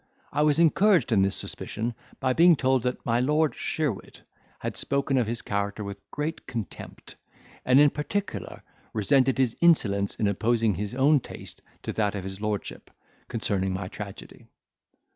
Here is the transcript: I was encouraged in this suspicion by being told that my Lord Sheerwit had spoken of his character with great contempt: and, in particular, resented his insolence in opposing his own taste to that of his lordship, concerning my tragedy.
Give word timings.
I 0.33 0.41
was 0.41 0.57
encouraged 0.57 1.11
in 1.11 1.21
this 1.21 1.35
suspicion 1.35 1.93
by 2.19 2.33
being 2.33 2.55
told 2.55 2.81
that 2.81 3.05
my 3.05 3.19
Lord 3.19 3.53
Sheerwit 3.53 4.21
had 4.57 4.75
spoken 4.75 5.15
of 5.15 5.27
his 5.27 5.43
character 5.43 5.83
with 5.83 5.99
great 6.09 6.47
contempt: 6.47 7.15
and, 7.65 7.79
in 7.79 7.91
particular, 7.91 8.63
resented 8.93 9.37
his 9.37 9.55
insolence 9.61 10.15
in 10.15 10.25
opposing 10.25 10.73
his 10.73 10.95
own 10.95 11.19
taste 11.19 11.61
to 11.83 11.93
that 11.93 12.15
of 12.15 12.23
his 12.23 12.41
lordship, 12.41 12.89
concerning 13.27 13.73
my 13.73 13.87
tragedy. 13.89 14.47